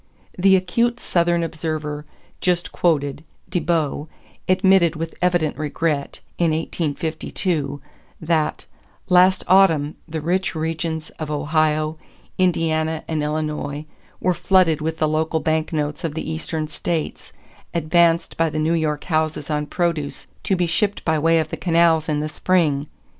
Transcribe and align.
The 0.35 0.55
acute 0.55 0.99
Southern 0.99 1.43
observer 1.43 2.07
just 2.39 2.71
quoted, 2.71 3.23
De 3.47 3.59
Bow, 3.59 4.07
admitted 4.49 4.95
with 4.95 5.13
evident 5.21 5.59
regret, 5.59 6.21
in 6.39 6.49
1852, 6.49 7.79
that 8.19 8.65
"last 9.09 9.43
autumn, 9.47 9.93
the 10.07 10.19
rich 10.19 10.55
regions 10.55 11.11
of 11.19 11.29
Ohio, 11.29 11.99
Indiana, 12.39 13.03
and 13.07 13.21
Illinois 13.21 13.85
were 14.19 14.33
flooded 14.33 14.81
with 14.81 14.97
the 14.97 15.07
local 15.07 15.39
bank 15.39 15.71
notes 15.71 16.03
of 16.03 16.15
the 16.15 16.27
Eastern 16.31 16.67
States, 16.67 17.31
advanced 17.71 18.37
by 18.37 18.49
the 18.49 18.57
New 18.57 18.73
York 18.73 19.03
houses 19.03 19.51
on 19.51 19.67
produce 19.67 20.25
to 20.41 20.55
be 20.55 20.65
shipped 20.65 21.05
by 21.05 21.19
way 21.19 21.37
of 21.37 21.49
the 21.49 21.55
canals 21.57 22.09
in 22.09 22.21
the 22.21 22.27
spring.... 22.27 22.87